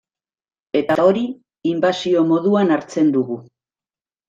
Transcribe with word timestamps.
Eta 0.79 0.97
hori 1.09 1.25
inbasio 1.73 2.25
moduan 2.33 2.77
hartzen 2.79 3.15
dugu. 3.21 3.41